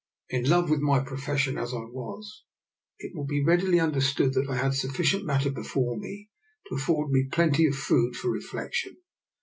In 0.31 0.49
love 0.49 0.71
with 0.71 0.79
my 0.79 0.99
pro 0.99 1.15
fession 1.17 1.61
as 1.61 1.75
I 1.75 1.81
was, 1.85 2.43
it 2.97 3.13
will 3.13 3.27
be 3.27 3.43
readily 3.43 3.79
understood 3.79 4.33
that 4.33 4.49
I 4.49 4.55
had 4.55 4.73
sufficient 4.73 5.25
matter 5.27 5.51
before 5.51 5.95
me 5.95 6.31
to 6.69 6.73
af 6.75 6.81
ford 6.81 7.11
me 7.11 7.29
plenty 7.31 7.67
of 7.67 7.75
food 7.75 8.15
for 8.15 8.31
reflection. 8.31 8.97